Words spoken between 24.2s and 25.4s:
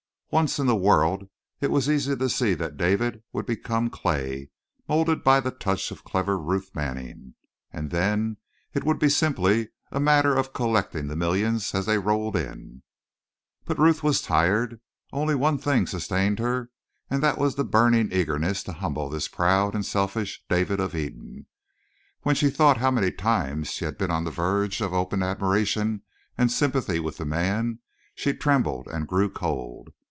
the verge of open